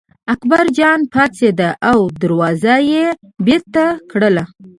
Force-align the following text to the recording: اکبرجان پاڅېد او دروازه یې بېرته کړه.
اکبرجان 0.33 0.99
پاڅېد 1.13 1.59
او 1.89 1.97
دروازه 2.21 2.75
یې 2.91 3.05
بېرته 3.45 3.83
کړه. 4.11 4.43